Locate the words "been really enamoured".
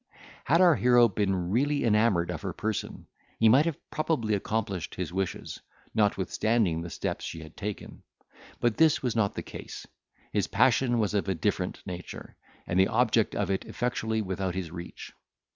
1.07-2.31